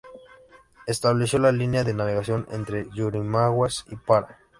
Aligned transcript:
Estableció 0.87 1.37
la 1.37 1.51
línea 1.51 1.83
de 1.83 1.93
navegación 1.93 2.47
entre 2.49 2.89
Yurimaguas 2.89 3.85
y 3.87 3.97
Pará. 3.97 4.39